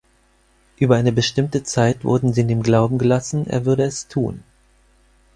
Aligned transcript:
Über 0.79 0.95
eine 0.95 1.11
bestimmte 1.11 1.61
Zeit 1.61 2.03
wurden 2.03 2.33
sie 2.33 2.41
in 2.41 2.47
dem 2.47 2.63
Glauben 2.63 2.97
gelassen, 2.97 3.45
er 3.45 3.65
würde 3.65 3.83
es 3.83 4.07
tun. 4.07 4.41